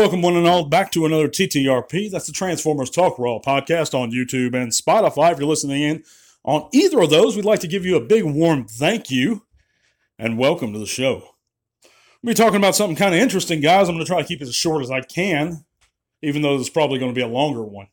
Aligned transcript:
welcome 0.00 0.22
one 0.22 0.34
and 0.34 0.46
all 0.46 0.64
back 0.64 0.90
to 0.90 1.04
another 1.04 1.28
TTRP. 1.28 2.10
That's 2.10 2.26
the 2.26 2.32
Transformers 2.32 2.88
Talk 2.88 3.18
Raw 3.18 3.38
podcast 3.38 3.92
on 3.92 4.10
YouTube 4.10 4.54
and 4.54 4.72
Spotify. 4.72 5.30
If 5.30 5.38
you're 5.38 5.46
listening 5.46 5.82
in 5.82 6.04
on 6.42 6.70
either 6.72 7.00
of 7.00 7.10
those, 7.10 7.36
we'd 7.36 7.44
like 7.44 7.60
to 7.60 7.68
give 7.68 7.84
you 7.84 7.96
a 7.96 8.00
big 8.00 8.24
warm 8.24 8.64
thank 8.64 9.10
you 9.10 9.42
and 10.18 10.38
welcome 10.38 10.72
to 10.72 10.78
the 10.78 10.86
show. 10.86 11.34
We'll 12.22 12.30
be 12.30 12.34
talking 12.34 12.56
about 12.56 12.74
something 12.74 12.96
kind 12.96 13.14
of 13.14 13.20
interesting, 13.20 13.60
guys. 13.60 13.90
I'm 13.90 13.94
going 13.94 14.06
to 14.06 14.10
try 14.10 14.22
to 14.22 14.26
keep 14.26 14.40
it 14.40 14.48
as 14.48 14.54
short 14.54 14.82
as 14.82 14.90
I 14.90 15.02
can, 15.02 15.66
even 16.22 16.40
though 16.40 16.58
it's 16.58 16.70
probably 16.70 16.98
going 16.98 17.12
to 17.12 17.18
be 17.18 17.20
a 17.20 17.28
longer 17.28 17.62
one. 17.62 17.88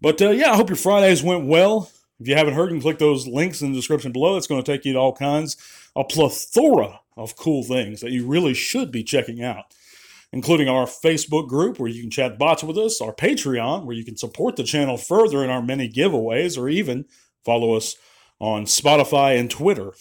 But 0.00 0.22
uh, 0.22 0.30
yeah, 0.30 0.52
I 0.52 0.56
hope 0.56 0.70
your 0.70 0.76
Fridays 0.76 1.22
went 1.22 1.44
well. 1.44 1.90
If 2.20 2.26
you 2.26 2.36
haven't 2.36 2.54
heard, 2.54 2.70
you 2.70 2.76
can 2.76 2.80
click 2.80 2.98
those 2.98 3.26
links 3.26 3.60
in 3.60 3.72
the 3.72 3.78
description 3.78 4.12
below. 4.12 4.38
It's 4.38 4.46
going 4.46 4.62
to 4.62 4.72
take 4.72 4.86
you 4.86 4.94
to 4.94 4.98
all 4.98 5.14
kinds, 5.14 5.58
a 5.94 6.04
plethora 6.04 7.00
of 7.18 7.36
cool 7.36 7.64
things 7.64 8.00
that 8.00 8.12
you 8.12 8.26
really 8.26 8.54
should 8.54 8.90
be 8.90 9.04
checking 9.04 9.42
out 9.42 9.74
including 10.32 10.68
our 10.68 10.86
Facebook 10.86 11.48
group 11.48 11.78
where 11.78 11.90
you 11.90 12.00
can 12.00 12.10
chat 12.10 12.38
bots 12.38 12.64
with 12.64 12.78
us, 12.78 13.00
our 13.00 13.14
Patreon 13.14 13.84
where 13.84 13.94
you 13.94 14.04
can 14.04 14.16
support 14.16 14.56
the 14.56 14.64
channel 14.64 14.96
further 14.96 15.44
in 15.44 15.50
our 15.50 15.62
many 15.62 15.88
giveaways, 15.88 16.58
or 16.58 16.68
even 16.68 17.04
follow 17.44 17.74
us 17.74 17.96
on 18.38 18.64
Spotify 18.64 19.38
and 19.38 19.50
Twitter. 19.50 19.92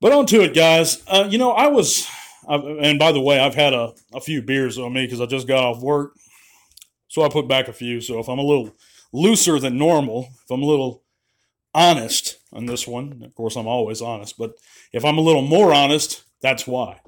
But 0.00 0.12
on 0.12 0.26
to 0.26 0.42
it, 0.42 0.54
guys. 0.54 1.02
Uh, 1.06 1.26
you 1.30 1.38
know, 1.38 1.52
I 1.52 1.68
was, 1.68 2.08
and 2.48 2.98
by 2.98 3.12
the 3.12 3.20
way, 3.20 3.38
I've 3.40 3.54
had 3.54 3.72
a, 3.72 3.92
a 4.12 4.20
few 4.20 4.42
beers 4.42 4.78
on 4.78 4.92
me 4.92 5.06
because 5.06 5.20
I 5.20 5.26
just 5.26 5.48
got 5.48 5.64
off 5.64 5.82
work. 5.82 6.14
So 7.08 7.22
I 7.22 7.28
put 7.28 7.48
back 7.48 7.68
a 7.68 7.72
few. 7.72 8.00
So 8.00 8.18
if 8.18 8.28
I'm 8.28 8.38
a 8.38 8.42
little 8.42 8.74
looser 9.12 9.58
than 9.58 9.78
normal, 9.78 10.28
if 10.44 10.50
I'm 10.50 10.62
a 10.62 10.66
little 10.66 11.02
honest 11.72 12.38
on 12.52 12.66
this 12.66 12.86
one, 12.86 13.22
of 13.24 13.34
course, 13.34 13.56
I'm 13.56 13.66
always 13.66 14.00
honest, 14.00 14.38
but 14.38 14.54
if 14.92 15.04
I'm 15.04 15.18
a 15.18 15.22
little 15.22 15.42
more 15.42 15.72
honest, 15.72 16.22
that's 16.40 16.66
why. 16.66 17.00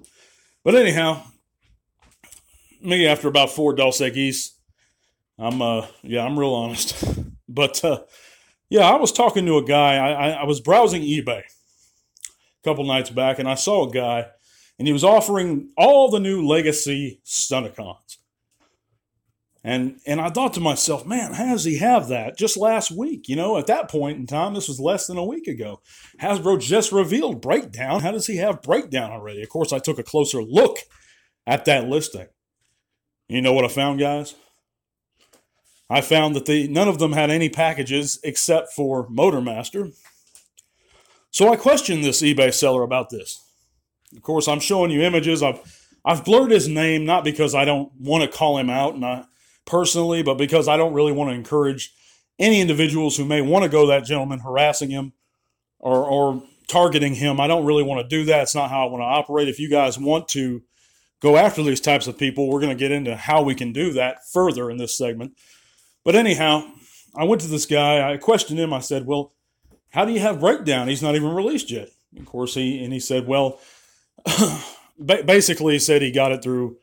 But 0.65 0.75
anyhow, 0.75 1.23
me 2.87 3.07
after 3.07 3.29
about 3.29 3.51
four 3.51 3.75
Dos 3.75 4.01
Equis. 4.01 4.53
I'm 5.39 5.61
uh 5.61 5.87
yeah, 6.03 6.25
I'm 6.25 6.39
real 6.39 6.55
honest. 6.55 7.05
but 7.49 7.85
uh 7.85 8.03
yeah, 8.69 8.89
I 8.89 8.97
was 8.97 9.13
talking 9.13 9.47
to 9.47 9.59
a 9.59 9.65
guy. 9.65 9.97
I, 9.97 10.11
I, 10.11 10.29
I 10.31 10.45
was 10.45 10.61
browsing 10.61 11.03
eBay 11.03 11.39
a 11.39 11.43
couple 12.65 12.85
nights 12.85 13.11
back, 13.11 13.39
and 13.39 13.49
I 13.49 13.55
saw 13.55 13.89
a 13.89 13.93
guy, 13.93 14.27
and 14.79 14.89
he 14.89 14.93
was 14.93 15.05
offering 15.05 15.71
all 15.77 16.11
the 16.11 16.19
new 16.19 16.45
Legacy 16.45 17.21
Stunticons. 17.25 18.17
And 19.63 19.99
and 20.07 20.21
I 20.21 20.31
thought 20.31 20.55
to 20.55 20.61
myself, 20.61 21.05
man, 21.05 21.33
how 21.33 21.47
does 21.47 21.65
he 21.65 21.79
have 21.79 22.07
that? 22.09 22.39
Just 22.39 22.57
last 22.57 22.93
week, 22.93 23.29
you 23.29 23.35
know, 23.35 23.59
at 23.59 23.67
that 23.67 23.91
point 23.91 24.17
in 24.17 24.27
time, 24.27 24.55
this 24.55 24.69
was 24.69 24.79
less 24.79 25.09
than 25.09 25.17
a 25.17 25.25
week 25.25 25.49
ago. 25.49 25.81
Hasbro 26.21 26.61
just 26.61 26.93
revealed 26.93 27.43
Breakdown. 27.43 28.01
How 28.01 28.13
does 28.13 28.29
he 28.29 28.37
have 28.37 28.63
Breakdown 28.63 29.11
already? 29.11 29.43
Of 29.43 29.49
course, 29.49 29.73
I 29.73 29.81
took 29.81 29.99
a 29.99 30.05
closer 30.05 30.41
look 30.41 30.79
at 31.49 31.65
that 31.65 31.89
listing. 31.89 32.29
You 33.29 33.41
know 33.41 33.53
what 33.53 33.65
I 33.65 33.69
found, 33.69 33.99
guys? 33.99 34.35
I 35.89 36.01
found 36.01 36.35
that 36.35 36.47
they 36.47 36.67
none 36.67 36.89
of 36.89 36.99
them 36.99 37.13
had 37.13 37.31
any 37.31 37.49
packages 37.49 38.19
except 38.25 38.73
for 38.73 39.09
Motormaster. 39.09 39.95
So 41.31 41.53
I 41.53 41.57
questioned 41.57 42.03
this 42.03 42.23
eBay 42.23 42.53
seller 42.53 42.83
about 42.83 43.11
this. 43.11 43.45
Of 44.17 44.23
course, 44.23 44.49
I'm 44.49 44.61
showing 44.61 44.91
you 44.91 45.03
images. 45.03 45.43
I've 45.43 45.61
I've 46.05 46.25
blurred 46.25 46.51
his 46.51 46.69
name 46.69 47.05
not 47.05 47.25
because 47.25 47.55
I 47.55 47.65
don't 47.65 47.93
want 48.01 48.23
to 48.25 48.37
call 48.37 48.59
him 48.59 48.71
out 48.71 48.95
and 48.95 49.05
I 49.05 49.25
personally, 49.65 50.23
but 50.23 50.39
because 50.39 50.69
I 50.69 50.77
don't 50.77 50.95
really 50.95 51.13
want 51.13 51.31
to 51.31 51.35
encourage 51.35 51.93
any 52.39 52.61
individuals 52.61 53.17
who 53.17 53.25
may 53.25 53.41
want 53.41 53.65
to 53.65 53.69
go 53.69 53.87
that 53.87 54.05
gentleman 54.05 54.41
harassing 54.41 54.91
him 54.91 55.13
or 55.79 56.05
or 56.05 56.43
targeting 56.69 57.15
him. 57.15 57.41
I 57.41 57.47
don't 57.47 57.65
really 57.65 57.83
want 57.83 58.01
to 58.01 58.17
do 58.17 58.25
that. 58.27 58.43
It's 58.43 58.55
not 58.55 58.71
how 58.71 58.87
I 58.87 58.91
want 58.91 59.03
to 59.03 59.07
operate. 59.07 59.49
If 59.49 59.61
you 59.61 59.69
guys 59.69 59.99
want 59.99 60.29
to 60.29 60.63
go 61.21 61.37
after 61.37 61.63
these 61.63 61.81
types 61.81 62.07
of 62.07 62.19
people. 62.19 62.49
We're 62.49 62.61
going 62.61 62.77
to 62.77 62.79
get 62.79 62.93
into 62.93 63.17
how 63.17 63.43
we 63.43 63.55
can 63.55 63.73
do 63.73 63.93
that 63.95 64.29
further 64.33 64.71
in 64.71 64.77
this 64.77 64.97
segment. 64.97 65.33
But 66.05 66.15
anyhow, 66.15 66.71
I 67.17 67.25
went 67.25 67.41
to 67.43 67.49
this 67.49 67.67
guy. 67.67 68.13
I 68.13 68.17
questioned 68.17 68.59
him. 68.59 68.73
I 68.73 68.81
said, 68.81 69.07
"Well, 69.07 69.33
how 69.91 70.05
do 70.05 70.13
you 70.13 70.21
have 70.21 70.41
breakdown? 70.41 70.89
He's 70.89 71.03
not 71.03 71.17
even 71.17 71.35
released 71.35 71.71
yet." 71.71 71.89
Of 72.19 72.27
course, 72.27 72.55
he 72.55 72.83
and 72.85 72.93
he 72.93 73.01
said, 73.01 73.27
"Well, 73.27 73.59
basically, 75.05 75.75
he 75.75 75.79
said 75.79 76.03
he 76.03 76.11
got 76.11 76.33
it 76.33 76.43
through 76.43 76.79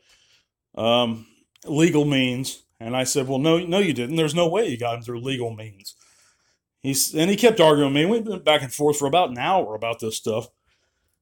um, 0.74 1.26
legal 1.64 2.04
means." 2.04 2.62
And 2.80 2.96
I 2.96 3.04
said, 3.04 3.28
"Well, 3.28 3.38
no, 3.38 3.58
no, 3.58 3.78
you 3.78 3.92
didn't. 3.92 4.16
There's 4.16 4.34
no 4.34 4.48
way 4.48 4.68
you 4.68 4.76
got 4.76 4.98
it 4.98 5.04
through 5.04 5.20
legal 5.20 5.54
means." 5.54 5.94
He's 6.80 7.14
and 7.14 7.30
he 7.30 7.36
kept 7.36 7.60
arguing 7.60 7.94
with 7.94 8.02
me. 8.02 8.06
We 8.06 8.20
went 8.20 8.44
back 8.44 8.62
and 8.62 8.72
forth 8.72 8.98
for 8.98 9.06
about 9.06 9.30
an 9.30 9.38
hour 9.38 9.74
about 9.74 10.00
this 10.00 10.16
stuff. 10.16 10.48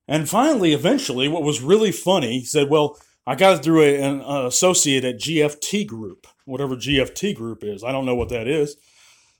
And 0.09 0.29
finally, 0.29 0.73
eventually, 0.73 1.29
what 1.29 1.43
was 1.43 1.61
really 1.61 1.93
funny, 1.93 2.41
he 2.41 2.45
said, 2.45 2.69
Well, 2.69 2.99
I 3.27 3.35
got 3.35 3.63
through 3.63 3.83
a, 3.83 4.01
an 4.01 4.21
uh, 4.21 4.47
associate 4.47 5.05
at 5.05 5.21
GFT 5.21 5.87
Group, 5.87 6.27
whatever 6.45 6.77
GFT 6.77 7.35
Group 7.35 7.63
is. 7.63 7.85
I 7.85 7.93
don't 7.93 8.07
know 8.07 8.15
what 8.15 8.29
that 8.31 8.49
is. 8.49 8.77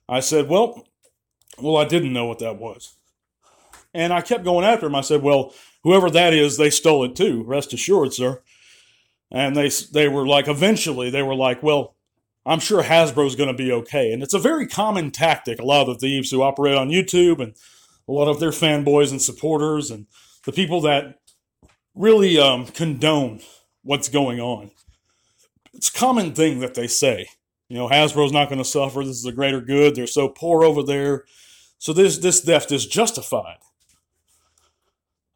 I 0.09 0.21
said, 0.21 0.49
Well, 0.49 0.87
well, 1.59 1.77
I 1.77 1.85
didn't 1.85 2.13
know 2.13 2.27
what 2.27 2.39
that 2.39 2.59
was. 2.59 2.95
And 3.95 4.13
I 4.13 4.23
kept 4.23 4.45
going 4.45 4.65
after 4.65 4.87
him. 4.87 4.95
I 4.95 5.01
said, 5.01 5.23
Well, 5.23 5.53
whoever 5.83 6.11
that 6.11 6.33
is, 6.33 6.57
they 6.57 6.71
stole 6.71 7.05
it 7.05 7.17
too. 7.17 7.43
Rest 7.45 7.73
assured, 7.73 8.15
sir. 8.15 8.43
And 9.31 9.57
they, 9.57 9.71
they 9.93 10.09
were 10.09 10.27
like, 10.27 10.47
eventually, 10.47 11.11
they 11.11 11.23
were 11.23 11.35
like, 11.35 11.63
Well, 11.63 11.97
I'm 12.45 12.61
sure 12.61 12.83
Hasbro's 12.83 13.37
going 13.37 13.49
to 13.49 13.63
be 13.63 13.73
okay. 13.73 14.13
And 14.13 14.23
it's 14.23 14.35
a 14.35 14.39
very 14.39 14.67
common 14.67 15.11
tactic. 15.11 15.61
A 15.61 15.65
lot 15.65 15.89
of 15.89 15.95
the 15.95 16.07
thieves 16.07 16.31
who 16.31 16.43
operate 16.43 16.77
on 16.77 16.89
YouTube 16.89 17.41
and 17.41 17.55
a 18.09 18.13
lot 18.13 18.29
of 18.29 18.41
their 18.41 18.51
fanboys 18.51 19.11
and 19.11 19.23
supporters 19.23 19.91
and 19.91 20.07
the 20.45 20.53
people 20.53 20.81
that 20.83 21.19
really 21.95 22.39
um, 22.39 22.67
condone 22.67 23.41
what's 23.83 24.09
going 24.09 24.41
on. 24.41 24.71
It's 25.75 25.89
a 25.89 25.93
common 25.93 26.35
thing 26.35 26.61
that 26.61 26.75
they 26.75 26.87
say. 26.87 27.29
You 27.69 27.77
know, 27.77 27.89
Hasbro's 27.89 28.33
not 28.33 28.49
going 28.49 28.59
to 28.59 28.65
suffer. 28.65 29.05
This 29.05 29.17
is 29.17 29.27
a 29.27 29.33
greater 29.33 29.61
good. 29.61 29.95
They're 29.95 30.07
so 30.07 30.29
poor 30.29 30.65
over 30.65 30.83
there. 30.83 31.25
So 31.79 31.93
this 31.93 32.19
this 32.19 32.41
theft 32.41 32.71
is 32.71 32.87
justified. 32.87 33.59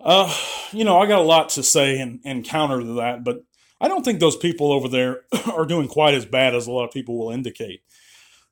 Uh, 0.01 0.33
you 0.71 0.85
know, 0.85 0.99
I 0.99 1.07
got 1.07 1.19
a 1.19 1.23
lot 1.23 1.49
to 1.51 1.63
say 1.63 1.99
and, 1.99 2.21
and 2.25 2.45
counter 2.45 2.81
to 2.81 2.93
that, 2.95 3.25
but 3.25 3.43
I 3.81 3.89
don't 3.89 4.05
think 4.05 4.21
those 4.21 4.37
people 4.37 4.71
over 4.71 4.89
there 4.89 5.23
are 5.53 5.67
doing 5.67 5.89
quite 5.89 6.15
as 6.15 6.25
bad 6.25 6.55
as 6.55 6.67
a 6.67 6.73
lot 6.73 6.85
of 6.85 6.93
people 6.93 7.19
will 7.19 7.31
indicate. 7.31 7.81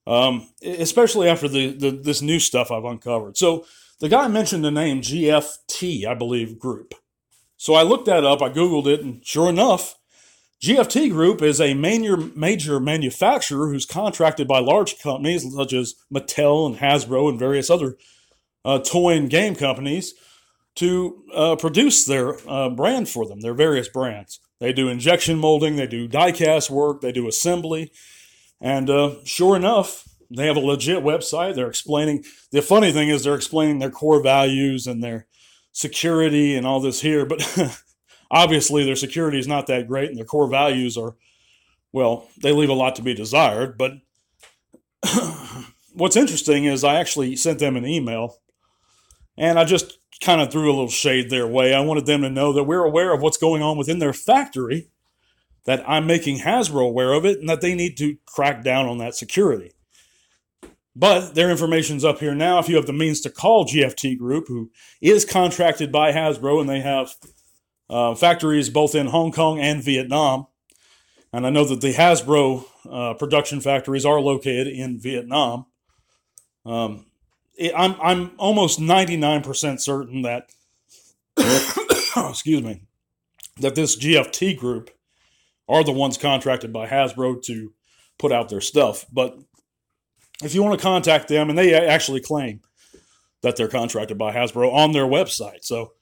Um, 0.07 0.49
especially 0.63 1.29
after 1.29 1.49
the, 1.49 1.69
the 1.71 1.91
this 1.91 2.21
new 2.21 2.39
stuff 2.39 2.71
I've 2.71 2.85
uncovered. 2.85 3.39
So 3.39 3.65
the 4.01 4.09
guy 4.09 4.29
mentioned 4.29 4.65
the 4.65 4.71
name 4.71 5.01
GFT, 5.01 6.07
I 6.07 6.15
believe, 6.15 6.59
group. 6.59 6.95
So 7.57 7.75
I 7.75 7.83
looked 7.83 8.07
that 8.07 8.25
up, 8.25 8.43
I 8.43 8.51
Googled 8.51 8.87
it, 8.87 9.01
and 9.01 9.25
sure 9.25 9.49
enough, 9.49 9.97
GFT 10.63 11.11
Group 11.11 11.43
is 11.43 11.61
a 11.61 11.75
major, 11.75 12.17
major 12.17 12.81
manufacturer 12.81 13.69
who's 13.69 13.85
contracted 13.85 14.49
by 14.49 14.61
large 14.61 14.99
companies 14.99 15.47
such 15.55 15.73
as 15.73 15.95
Mattel 16.13 16.67
and 16.67 16.79
Hasbro 16.79 17.29
and 17.29 17.39
various 17.39 17.69
other 17.69 17.99
uh, 18.65 18.79
toy 18.79 19.15
and 19.15 19.29
game 19.29 19.55
companies 19.55 20.15
to 20.77 21.23
uh, 21.35 21.57
produce 21.57 22.07
their 22.07 22.37
uh, 22.49 22.71
brand 22.71 23.09
for 23.09 23.27
them, 23.27 23.41
their 23.41 23.55
various 23.55 23.89
brands. 23.89 24.41
They 24.59 24.73
do 24.73 24.89
injection 24.89 25.39
molding, 25.39 25.77
they 25.77 25.87
do 25.87 26.09
die 26.09 26.33
cast 26.33 26.71
work, 26.71 27.01
they 27.01 27.13
do 27.13 27.29
assembly. 27.29 27.93
And 28.61 28.89
uh, 28.89 29.17
sure 29.25 29.57
enough, 29.57 30.09
they 30.31 30.47
have 30.47 30.57
a 30.57 30.61
legit 30.61 31.03
website. 31.03 31.55
They're 31.55 31.69
explaining. 31.69 32.25
The 32.51 32.63
funny 32.63 32.93
thing 32.93 33.09
is, 33.09 33.25
they're 33.25 33.35
explaining 33.35 33.79
their 33.79 33.91
core 33.91 34.23
values 34.23 34.87
and 34.87 35.03
their 35.03 35.27
security 35.73 36.57
and 36.57 36.67
all 36.67 36.81
this 36.81 37.01
here. 37.01 37.27
But 37.27 37.43
obviously, 38.31 38.85
their 38.85 38.97
security 38.97 39.39
is 39.39 39.49
not 39.49 39.67
that 39.67 39.89
great, 39.89 40.09
and 40.09 40.19
their 40.19 40.25
core 40.25 40.49
values 40.49 40.97
are, 40.97 41.17
well, 41.93 42.29
they 42.41 42.53
leave 42.53 42.71
a 42.71 42.75
lot 42.75 42.97
to 42.97 43.03
be 43.03 43.15
desired. 43.15 43.77
But 43.77 43.93
what's 45.93 46.17
interesting 46.17 46.65
is, 46.65 46.85
I 46.85 46.97
actually 46.97 47.37
sent 47.37 47.59
them 47.59 47.77
an 47.77 47.87
email, 47.87 48.39
and 49.37 49.59
I 49.59 49.65
just 49.65 49.99
kind 50.21 50.41
of 50.41 50.51
threw 50.51 50.67
a 50.67 50.73
little 50.73 50.89
shade 50.89 51.31
their 51.31 51.47
way. 51.47 51.75
I 51.75 51.81
wanted 51.81 52.07
them 52.07 52.23
to 52.23 52.31
know 52.31 52.53
that 52.53 52.65
we're 52.65 52.85
aware 52.85 53.13
of 53.13 53.21
what's 53.21 53.37
going 53.37 53.63
on 53.63 53.77
within 53.77 53.99
their 53.99 54.13
factory, 54.13 54.91
that 55.67 55.85
I'm 55.89 56.07
making 56.07 56.39
Hasbro 56.39 56.87
aware 56.87 57.13
of 57.13 57.25
it, 57.25 57.41
and 57.41 57.49
that 57.49 57.61
they 57.61 57.75
need 57.75 57.97
to 57.99 58.17
crack 58.27 58.63
down 58.63 58.87
on 58.87 58.99
that 58.99 59.15
security. 59.15 59.73
But 60.97 61.35
their 61.35 61.51
information's 61.51 62.05
up 62.05 62.21
here 62.21 62.35
now. 62.35 62.59
If 62.59 62.69
you 62.69 62.77
have 62.77 62.87
the 62.87 62.93
means 62.93 63.21
to 63.23 63.31
call 63.31 63.67
GFT 63.67 64.17
Group, 64.17 64.47
who 64.49 64.71
is 65.01 65.25
contracted 65.25 65.91
by 65.91 66.13
Hasbro, 66.13 66.61
and 66.61 66.69
they 66.69 66.81
have 66.81 67.15
uh, 67.91 68.15
factories 68.15 68.71
both 68.71 68.95
in 68.95 69.09
Hong 69.09 69.33
Kong 69.33 69.59
and 69.59 69.83
Vietnam. 69.83 70.47
And 71.33 71.47
I 71.47 71.51
know 71.51 71.65
that 71.65 71.81
the 71.81 71.93
Hasbro 71.93 72.65
uh, 72.89 73.15
production 73.15 73.61
factories 73.61 74.07
are 74.07 74.21
located 74.21 74.69
in 74.69 75.01
Vietnam. 75.01 75.67
Um, 76.65 77.07
it, 77.57 77.73
I'm 77.77 77.97
I'm 78.01 78.33
almost 78.39 78.81
99% 78.81 79.81
certain 79.81 80.23
that 80.23 80.51
excuse 82.17 82.63
me 82.63 82.83
that 83.59 83.75
this 83.75 83.97
GFT 83.97 84.57
group 84.57 84.91
are 85.69 85.85
the 85.85 85.93
ones 85.93 86.19
contracted 86.19 86.73
by 86.73 86.87
Hasbro 86.87 87.43
to 87.45 87.73
put 88.19 88.33
out 88.33 88.49
their 88.49 88.61
stuff. 88.61 89.07
But 89.13 89.39
if 90.43 90.55
you 90.55 90.63
want 90.63 90.79
to 90.79 90.83
contact 90.83 91.29
them, 91.29 91.49
and 91.49 91.59
they 91.59 91.75
actually 91.75 92.21
claim 92.21 92.61
that 93.43 93.57
they're 93.57 93.69
contracted 93.69 94.19
by 94.19 94.35
Hasbro 94.35 94.73
on 94.73 94.93
their 94.93 95.05
website. 95.05 95.65
So, 95.65 95.93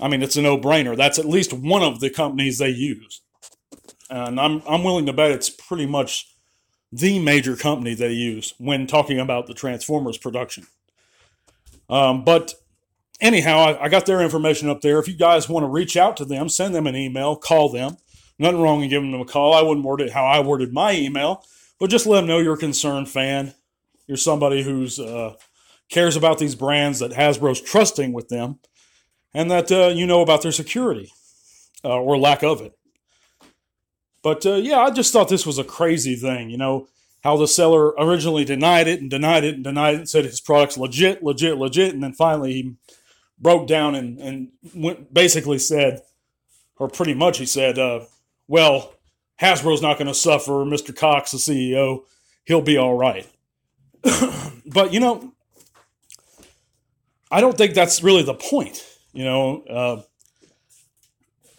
I 0.00 0.08
mean, 0.08 0.22
it's 0.22 0.36
a 0.36 0.42
no 0.42 0.56
brainer. 0.56 0.96
That's 0.96 1.18
at 1.18 1.24
least 1.24 1.52
one 1.52 1.82
of 1.82 2.00
the 2.00 2.08
companies 2.08 2.58
they 2.58 2.70
use. 2.70 3.20
and 4.08 4.40
I'm 4.40 4.62
I'm 4.66 4.84
willing 4.84 5.06
to 5.06 5.12
bet 5.12 5.32
it's 5.32 5.50
pretty 5.50 5.86
much 5.86 6.34
the 6.92 7.18
major 7.18 7.56
company 7.56 7.94
they 7.94 8.12
use 8.12 8.54
when 8.58 8.86
talking 8.86 9.18
about 9.18 9.46
the 9.46 9.54
Transformers 9.54 10.16
production. 10.16 10.66
Um, 11.90 12.24
but 12.24 12.54
anyhow, 13.20 13.58
I, 13.58 13.84
I, 13.84 13.88
got 13.88 14.06
their 14.06 14.20
information 14.20 14.68
up 14.68 14.80
there. 14.80 14.98
If 14.98 15.08
you 15.08 15.14
guys 15.14 15.48
want 15.48 15.64
to 15.64 15.68
reach 15.68 15.96
out 15.96 16.16
to 16.18 16.24
them, 16.24 16.48
send 16.48 16.74
them 16.74 16.86
an 16.86 16.96
email, 16.96 17.36
call 17.36 17.70
them. 17.70 17.96
Nothing 18.38 18.60
wrong 18.60 18.82
in 18.82 18.90
giving 18.90 19.10
them 19.10 19.20
a 19.20 19.24
call. 19.24 19.52
I 19.52 19.62
wouldn't 19.62 19.84
word 19.84 20.00
it 20.00 20.12
how 20.12 20.24
I 20.24 20.40
worded 20.40 20.72
my 20.72 20.92
email, 20.92 21.44
but 21.78 21.90
just 21.90 22.06
let 22.06 22.20
them 22.20 22.28
know 22.28 22.38
you're 22.38 22.54
a 22.54 22.58
concerned 22.58 23.08
fan. 23.08 23.54
You're 24.08 24.16
somebody 24.16 24.62
who's 24.62 24.98
uh, 24.98 25.34
cares 25.90 26.16
about 26.16 26.38
these 26.38 26.54
brands 26.54 26.98
that 26.98 27.12
Hasbro's 27.12 27.60
trusting 27.60 28.12
with 28.12 28.28
them, 28.28 28.58
and 29.32 29.50
that 29.50 29.70
uh, 29.70 29.88
you 29.88 30.06
know 30.06 30.22
about 30.22 30.42
their 30.42 30.50
security 30.50 31.12
uh, 31.84 32.00
or 32.00 32.18
lack 32.18 32.42
of 32.42 32.60
it. 32.62 32.76
But 34.22 34.44
uh, 34.44 34.54
yeah, 34.54 34.78
I 34.78 34.90
just 34.90 35.12
thought 35.12 35.28
this 35.28 35.46
was 35.46 35.58
a 35.58 35.64
crazy 35.64 36.16
thing. 36.16 36.50
You 36.50 36.56
know 36.56 36.88
how 37.22 37.36
the 37.36 37.46
seller 37.46 37.88
originally 37.98 38.44
denied 38.44 38.88
it 38.88 39.00
and 39.00 39.10
denied 39.10 39.44
it 39.44 39.54
and 39.56 39.64
denied 39.64 39.94
it 39.94 39.98
and 39.98 40.08
said 40.08 40.24
his 40.24 40.40
product's 40.40 40.78
legit, 40.78 41.22
legit, 41.22 41.58
legit, 41.58 41.92
and 41.92 42.02
then 42.02 42.12
finally 42.12 42.52
he 42.52 42.74
broke 43.38 43.66
down 43.66 43.94
and 43.94 44.18
and 44.18 44.48
went, 44.74 45.12
basically 45.12 45.58
said, 45.58 46.00
or 46.76 46.88
pretty 46.88 47.14
much 47.14 47.38
he 47.38 47.46
said, 47.46 47.78
uh, 47.78 48.06
"Well, 48.46 48.94
Hasbro's 49.40 49.82
not 49.82 49.98
going 49.98 50.08
to 50.08 50.14
suffer. 50.14 50.52
Mr. 50.64 50.96
Cocks, 50.96 51.32
the 51.32 51.38
CEO, 51.38 52.04
he'll 52.44 52.62
be 52.62 52.78
all 52.78 52.96
right." 52.96 53.26
but 54.66 54.92
you 54.92 55.00
know, 55.00 55.32
I 57.30 57.40
don't 57.40 57.56
think 57.56 57.74
that's 57.74 58.02
really 58.02 58.22
the 58.22 58.34
point. 58.34 58.84
You 59.12 59.24
know, 59.24 59.62
uh, 59.64 60.02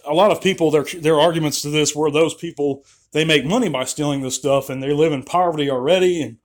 a 0.05 0.13
lot 0.13 0.31
of 0.31 0.41
people 0.41 0.71
their 0.71 0.83
their 0.83 1.19
arguments 1.19 1.61
to 1.61 1.69
this 1.69 1.95
were 1.95 2.11
those 2.11 2.33
people 2.33 2.83
they 3.11 3.25
make 3.25 3.45
money 3.45 3.69
by 3.69 3.85
stealing 3.85 4.21
this 4.21 4.35
stuff 4.35 4.69
and 4.69 4.81
they 4.81 4.93
live 4.93 5.11
in 5.11 5.23
poverty 5.23 5.69
already. 5.69 6.21
And 6.21 6.37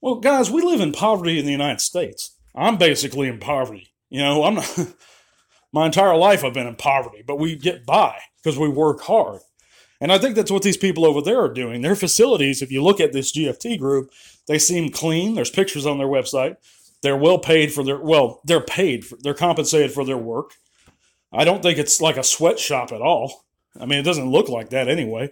well, 0.00 0.16
guys, 0.16 0.50
we 0.50 0.62
live 0.62 0.80
in 0.80 0.92
poverty 0.92 1.38
in 1.38 1.44
the 1.44 1.52
United 1.52 1.80
States. 1.80 2.36
I'm 2.54 2.76
basically 2.76 3.28
in 3.28 3.38
poverty. 3.38 3.88
You 4.10 4.20
know, 4.20 4.44
I'm 4.44 4.54
not. 4.54 4.78
my 5.72 5.86
entire 5.86 6.16
life 6.16 6.44
I've 6.44 6.54
been 6.54 6.66
in 6.66 6.76
poverty, 6.76 7.22
but 7.26 7.38
we 7.38 7.56
get 7.56 7.84
by 7.84 8.18
because 8.42 8.58
we 8.58 8.68
work 8.68 9.02
hard. 9.02 9.40
And 10.00 10.12
I 10.12 10.18
think 10.18 10.36
that's 10.36 10.50
what 10.50 10.62
these 10.62 10.76
people 10.76 11.04
over 11.04 11.20
there 11.20 11.40
are 11.40 11.52
doing. 11.52 11.82
Their 11.82 11.96
facilities, 11.96 12.62
if 12.62 12.70
you 12.70 12.82
look 12.82 13.00
at 13.00 13.12
this 13.12 13.32
GFT 13.32 13.78
group, 13.78 14.10
they 14.46 14.58
seem 14.58 14.90
clean. 14.90 15.34
There's 15.34 15.50
pictures 15.50 15.86
on 15.86 15.98
their 15.98 16.06
website. 16.06 16.56
They're 17.02 17.16
well 17.16 17.38
paid 17.38 17.72
for 17.72 17.84
their 17.84 17.98
well, 17.98 18.40
they're 18.44 18.60
paid 18.60 19.04
for, 19.04 19.18
they're 19.20 19.34
compensated 19.34 19.92
for 19.92 20.04
their 20.04 20.18
work. 20.18 20.54
I 21.32 21.44
don't 21.44 21.62
think 21.62 21.78
it's 21.78 22.00
like 22.00 22.16
a 22.16 22.22
sweatshop 22.22 22.92
at 22.92 23.02
all. 23.02 23.44
I 23.78 23.86
mean, 23.86 23.98
it 23.98 24.04
doesn't 24.04 24.30
look 24.30 24.48
like 24.48 24.70
that 24.70 24.88
anyway. 24.88 25.30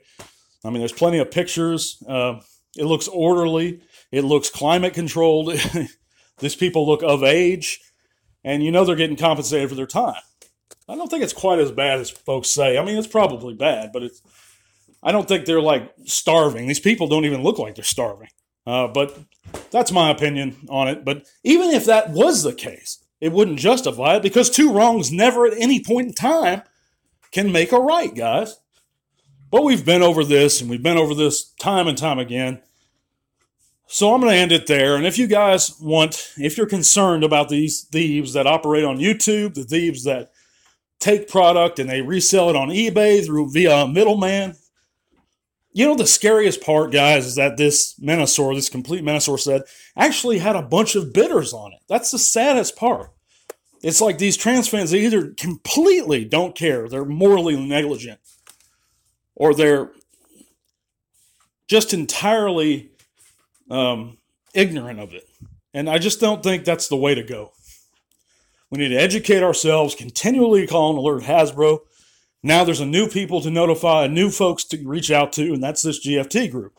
I 0.65 0.71
mean, 0.71 0.79
there's 0.79 0.93
plenty 0.93 1.19
of 1.19 1.31
pictures. 1.31 2.03
Uh, 2.07 2.41
it 2.77 2.85
looks 2.85 3.09
orderly. 3.09 3.81
It 4.13 4.23
looks 4.23 4.51
climate 4.51 4.95
controlled. 4.95 5.55
These 6.39 6.57
people 6.57 6.87
look 6.87 7.03
of 7.03 7.25
age, 7.25 7.81
and 8.45 8.63
you 8.63 8.71
know 8.71 8.85
they're 8.85 8.95
getting 8.95 9.17
compensated 9.17 9.69
for 9.69 9.75
their 9.75 9.87
time. 9.87 10.21
I 10.89 10.95
don't 10.95 11.09
think 11.09 11.25
it's 11.25 11.33
quite 11.33 11.59
as 11.59 11.73
bad 11.73 11.99
as 11.99 12.11
folks 12.11 12.51
say. 12.51 12.79
I 12.79 12.85
mean, 12.85 12.97
it's 12.97 13.07
probably 13.07 13.55
bad, 13.55 13.91
but 13.93 14.03
it's. 14.03 14.23
I 15.07 15.13
don't 15.13 15.29
think 15.29 15.47
they're 15.47 15.63
like 15.63 15.95
starving. 16.05 16.67
These 16.67 16.81
people 16.81 17.07
don't 17.07 17.25
even 17.25 17.45
look 17.45 17.61
like 17.61 17.77
they're 17.77 17.85
starving. 17.85 18.29
Uh, 18.67 18.89
but 18.89 19.17
that's 19.71 19.93
my 19.93 20.11
opinion 20.11 20.57
on 20.69 20.89
it. 20.89 21.05
But 21.05 21.29
even 21.45 21.71
if 21.71 21.85
that 21.85 22.11
was 22.11 22.43
the 22.43 22.53
case, 22.53 23.05
it 23.21 23.31
wouldn't 23.31 23.61
justify 23.61 24.17
it 24.17 24.25
because 24.25 24.51
two 24.51 24.73
wrongs 24.73 25.13
never 25.13 25.47
at 25.47 25.57
any 25.57 25.81
point 25.83 26.09
in 26.09 26.13
time 26.13 26.63
can 27.31 27.53
make 27.53 27.71
a 27.71 27.79
right, 27.79 28.13
guys. 28.13 28.59
But 29.49 29.63
we've 29.63 29.87
been 29.87 30.03
over 30.03 30.25
this 30.25 30.61
and 30.61 30.69
we've 30.69 30.83
been 30.83 30.99
over 30.99 31.15
this 31.15 31.53
time 31.61 31.87
and 31.87 31.97
time 31.97 32.19
again. 32.19 32.61
So 33.87 34.13
I'm 34.13 34.21
going 34.21 34.33
to 34.33 34.39
end 34.39 34.51
it 34.51 34.67
there. 34.67 34.97
And 34.97 35.07
if 35.07 35.19
you 35.19 35.29
guys 35.29 35.79
want, 35.81 36.33
if 36.37 36.59
you're 36.59 36.67
concerned 36.67 37.23
about 37.23 37.49
these 37.49 37.83
thieves 37.85 38.33
that 38.33 38.49
operate 38.49 38.85
on 38.85 38.99
YouTube, 38.99 39.55
the 39.55 39.63
thieves 39.63 40.03
that 40.03 40.33
take 40.99 41.29
product 41.29 41.79
and 41.79 41.89
they 41.89 42.03
resell 42.03 42.51
it 42.51 42.57
on 42.57 42.71
eBay 42.71 43.25
through 43.25 43.53
via 43.53 43.85
a 43.85 43.89
middleman, 43.89 44.57
you 45.77 45.87
know, 45.87 45.95
the 45.95 46.07
scariest 46.07 46.63
part, 46.63 46.91
guys, 46.91 47.27
is 47.27 47.35
that 47.35 47.59
this 47.59 48.01
Menasor, 48.01 48.55
this 48.55 48.71
complete 48.71 49.05
Menasor 49.05 49.39
set, 49.39 49.61
actually 49.95 50.39
had 50.39 50.57
a 50.57 50.63
bunch 50.63 50.95
of 50.95 51.13
bidders 51.13 51.53
on 51.53 51.75
it. 51.75 51.81
That's 51.87 52.11
the 52.11 52.19
saddest 52.19 52.77
part. 52.77 53.13
It's 53.83 54.01
like 54.01 54.17
these 54.17 54.39
trans 54.39 54.69
fans, 54.69 54.91
they 54.91 55.05
either 55.05 55.35
completely 55.35 56.25
don't 56.25 56.55
care, 56.55 56.89
they're 56.89 57.05
morally 57.05 57.63
negligent, 57.63 58.21
or 59.35 59.53
they're 59.53 59.91
just 61.69 61.93
entirely 61.93 62.93
um, 63.71 64.17
ignorant 64.55 64.99
of 64.99 65.13
it. 65.13 65.29
And 65.75 65.91
I 65.91 65.99
just 65.99 66.21
don't 66.21 66.43
think 66.43 66.65
that's 66.65 66.89
the 66.89 66.97
way 66.97 67.15
to 67.15 67.23
go. 67.23 67.53
We 68.71 68.79
need 68.79 68.89
to 68.89 68.97
educate 68.97 69.43
ourselves, 69.43 69.95
continually 69.95 70.67
call 70.67 70.89
and 70.89 70.99
alert 70.99 71.25
Hasbro 71.25 71.81
now 72.43 72.65
there's 72.65 72.81
a 72.81 72.87
new 72.87 73.09
people 73.09 73.41
to 73.41 73.51
notify, 73.51 74.05
a 74.05 74.09
new 74.09 74.31
folks 74.31 74.65
to 74.65 74.87
reach 74.87 75.11
out 75.11 75.33
to, 75.33 75.53
and 75.53 75.63
that's 75.63 75.83
this 75.83 76.05
GFT 76.07 76.51
group. 76.51 76.79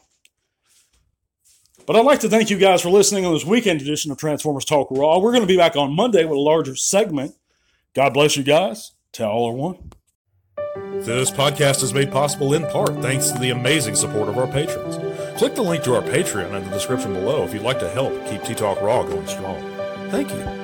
But 1.85 1.95
I'd 1.95 2.05
like 2.05 2.19
to 2.19 2.29
thank 2.29 2.49
you 2.49 2.57
guys 2.57 2.81
for 2.81 2.89
listening 2.89 3.25
on 3.25 3.33
this 3.33 3.45
weekend 3.45 3.81
edition 3.81 4.11
of 4.11 4.17
Transformers 4.17 4.65
Talk 4.65 4.89
Raw. 4.91 5.19
We're 5.19 5.31
going 5.31 5.43
to 5.43 5.47
be 5.47 5.57
back 5.57 5.77
on 5.77 5.95
Monday 5.95 6.25
with 6.25 6.37
a 6.37 6.41
larger 6.41 6.75
segment. 6.75 7.35
God 7.93 8.13
bless 8.13 8.35
you 8.35 8.43
guys. 8.43 8.91
Till 9.13 9.27
all 9.27 9.49
are 9.49 9.53
one. 9.53 9.91
This 11.05 11.31
podcast 11.31 11.83
is 11.83 11.93
made 11.93 12.11
possible 12.11 12.53
in 12.53 12.65
part 12.67 13.01
thanks 13.01 13.31
to 13.31 13.39
the 13.39 13.51
amazing 13.51 13.95
support 13.95 14.27
of 14.27 14.37
our 14.37 14.47
patrons. 14.47 14.97
Click 15.37 15.55
the 15.55 15.61
link 15.61 15.83
to 15.85 15.95
our 15.95 16.01
Patreon 16.01 16.53
in 16.53 16.65
the 16.65 16.71
description 16.71 17.13
below 17.13 17.43
if 17.43 17.53
you'd 17.53 17.63
like 17.63 17.79
to 17.79 17.89
help 17.89 18.13
keep 18.27 18.43
T 18.43 18.53
Talk 18.53 18.81
Raw 18.81 19.03
going 19.03 19.27
strong. 19.27 19.61
Thank 20.09 20.31
you. 20.31 20.56